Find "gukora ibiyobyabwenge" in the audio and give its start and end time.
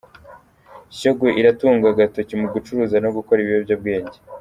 3.17-4.17